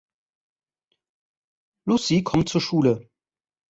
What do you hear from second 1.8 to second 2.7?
Luzie kommt zur